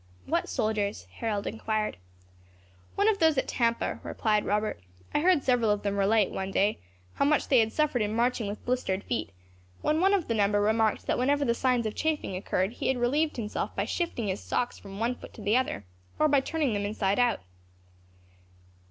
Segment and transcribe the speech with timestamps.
[0.25, 1.97] "What soldier's?" Harold inquired.
[2.95, 4.79] "One of those at Tampa," replied Robert.
[5.13, 6.79] "I heard several of them relate, one day,
[7.13, 9.29] how much they had suffered in marching with blistered feet,
[9.83, 12.97] when one of the number remarked that whenever the signs of chafing occurred he had
[12.97, 15.85] relieved himself by shifting his socks from one foot to the other,
[16.17, 17.41] or by turning them inside out.